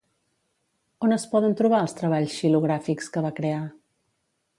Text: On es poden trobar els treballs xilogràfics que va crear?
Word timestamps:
On 1.07 1.11
es 1.17 1.25
poden 1.33 1.53
trobar 1.59 1.81
els 1.87 1.93
treballs 1.99 2.39
xilogràfics 2.39 3.13
que 3.17 3.23
va 3.27 3.33
crear? 3.41 3.61